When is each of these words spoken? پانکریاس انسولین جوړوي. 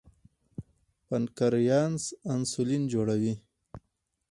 پانکریاس 1.07 2.03
انسولین 2.33 2.83
جوړوي. 2.93 3.33